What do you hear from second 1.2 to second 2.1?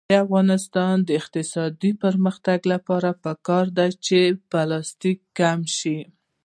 اقتصادي